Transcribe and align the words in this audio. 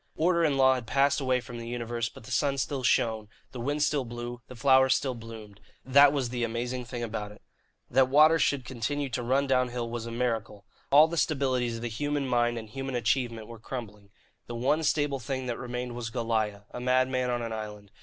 Order 0.17 0.43
and 0.43 0.57
law 0.57 0.73
had 0.73 0.87
passed 0.87 1.21
away 1.21 1.39
from 1.41 1.59
the 1.59 1.67
universe; 1.67 2.09
but 2.09 2.23
the 2.23 2.31
sun 2.31 2.57
still 2.57 2.81
shone, 2.81 3.29
the 3.51 3.59
wind 3.59 3.83
still 3.83 4.03
blew, 4.03 4.41
the 4.47 4.55
flowers 4.55 4.95
still 4.95 5.13
bloomed 5.13 5.59
that 5.85 6.11
was 6.11 6.29
the 6.29 6.43
amazing 6.43 6.85
thing 6.85 7.03
about 7.03 7.31
it. 7.31 7.43
That 7.87 8.09
water 8.09 8.39
should 8.39 8.65
continue 8.65 9.09
to 9.09 9.21
run 9.21 9.45
downhill 9.45 9.87
was 9.91 10.07
a 10.07 10.11
miracle. 10.11 10.65
All 10.89 11.07
the 11.07 11.17
stabilities 11.17 11.75
of 11.75 11.81
the 11.83 11.87
human 11.87 12.27
mind 12.27 12.57
and 12.57 12.67
human 12.67 12.95
achievement 12.95 13.45
were 13.45 13.59
crumbling. 13.59 14.09
The 14.47 14.55
one 14.55 14.81
stable 14.81 15.19
thing 15.19 15.45
that 15.45 15.59
remained 15.59 15.93
was 15.93 16.09
Goliah, 16.09 16.63
a 16.71 16.79
madman 16.79 17.29
on 17.29 17.43
an 17.43 17.53
island. 17.53 17.91